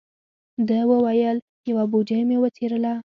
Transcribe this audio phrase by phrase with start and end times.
[0.67, 1.37] ده و ویل:
[1.69, 2.93] یوه بوجۍ مې وڅیرله.